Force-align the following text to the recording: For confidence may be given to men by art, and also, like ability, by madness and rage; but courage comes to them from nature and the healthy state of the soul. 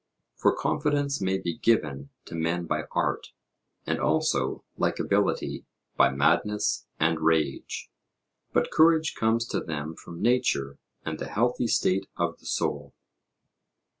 For 0.35 0.51
confidence 0.55 1.21
may 1.21 1.37
be 1.37 1.59
given 1.59 2.09
to 2.25 2.33
men 2.33 2.65
by 2.65 2.85
art, 2.89 3.33
and 3.85 3.99
also, 3.99 4.63
like 4.75 4.97
ability, 4.97 5.63
by 5.95 6.09
madness 6.09 6.87
and 6.99 7.19
rage; 7.19 7.91
but 8.51 8.71
courage 8.71 9.13
comes 9.13 9.45
to 9.49 9.59
them 9.59 9.93
from 9.93 10.19
nature 10.19 10.79
and 11.05 11.19
the 11.19 11.27
healthy 11.29 11.67
state 11.67 12.07
of 12.17 12.39
the 12.39 12.47
soul. 12.47 12.95